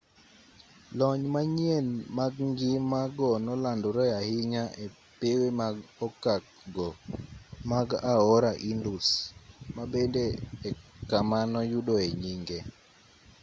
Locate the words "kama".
11.09-11.39